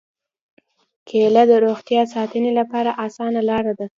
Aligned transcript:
کېله 1.07 1.43
د 1.51 1.53
روغتیا 1.65 2.01
ساتنې 2.13 2.51
لپاره 2.59 2.91
اسانه 3.05 3.41
لاره 3.49 3.73
ده. 3.79 3.87